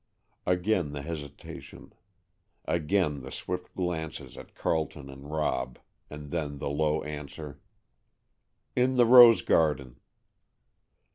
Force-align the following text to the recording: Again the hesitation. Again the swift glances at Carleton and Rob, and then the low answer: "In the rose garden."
Again 0.47 0.93
the 0.93 1.03
hesitation. 1.03 1.93
Again 2.65 3.21
the 3.21 3.31
swift 3.31 3.75
glances 3.75 4.35
at 4.35 4.55
Carleton 4.55 5.11
and 5.11 5.29
Rob, 5.29 5.77
and 6.09 6.31
then 6.31 6.57
the 6.57 6.71
low 6.71 7.03
answer: 7.03 7.61
"In 8.75 8.95
the 8.95 9.05
rose 9.05 9.43
garden." 9.43 9.99